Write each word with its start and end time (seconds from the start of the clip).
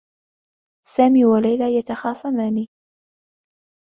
سامي 0.87 1.25
و 1.25 1.37
ليلى 1.37 1.75
يتخاصمان. 1.77 2.67